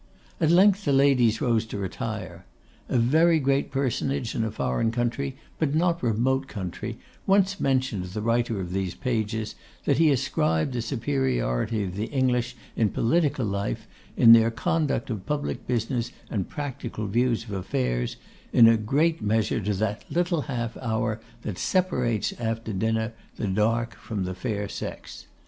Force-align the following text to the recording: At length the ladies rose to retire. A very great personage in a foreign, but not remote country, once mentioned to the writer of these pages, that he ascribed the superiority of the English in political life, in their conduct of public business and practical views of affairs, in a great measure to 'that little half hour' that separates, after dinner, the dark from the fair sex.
At 0.39 0.49
length 0.49 0.83
the 0.85 0.91
ladies 0.93 1.41
rose 1.41 1.63
to 1.67 1.77
retire. 1.77 2.43
A 2.89 2.97
very 2.97 3.39
great 3.39 3.69
personage 3.69 4.33
in 4.33 4.43
a 4.43 4.49
foreign, 4.49 4.89
but 5.59 5.75
not 5.75 6.01
remote 6.01 6.47
country, 6.47 6.97
once 7.27 7.59
mentioned 7.59 8.05
to 8.05 8.13
the 8.15 8.21
writer 8.23 8.59
of 8.59 8.73
these 8.73 8.95
pages, 8.95 9.53
that 9.85 9.99
he 9.99 10.09
ascribed 10.09 10.73
the 10.73 10.81
superiority 10.81 11.83
of 11.83 11.95
the 11.95 12.07
English 12.07 12.55
in 12.75 12.89
political 12.89 13.45
life, 13.45 13.85
in 14.17 14.33
their 14.33 14.49
conduct 14.49 15.11
of 15.11 15.27
public 15.27 15.67
business 15.67 16.11
and 16.31 16.49
practical 16.49 17.05
views 17.05 17.43
of 17.43 17.51
affairs, 17.51 18.15
in 18.51 18.67
a 18.67 18.77
great 18.77 19.21
measure 19.21 19.59
to 19.61 19.73
'that 19.75 20.03
little 20.09 20.41
half 20.41 20.75
hour' 20.77 21.21
that 21.43 21.59
separates, 21.59 22.33
after 22.39 22.73
dinner, 22.73 23.13
the 23.35 23.45
dark 23.45 23.93
from 23.97 24.23
the 24.23 24.33
fair 24.33 24.67
sex. 24.67 25.27